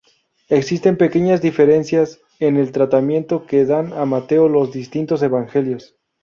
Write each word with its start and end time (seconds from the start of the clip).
Existen 0.49 0.97
pequeñas 0.97 1.43
diferencias 1.43 2.21
en 2.39 2.57
el 2.57 2.71
tratamiento 2.71 3.45
que 3.45 3.65
dan 3.65 3.93
a 3.93 4.03
Mateo 4.05 4.49
los 4.49 4.71
distintos 4.71 5.21
Evangelios. 5.21 5.95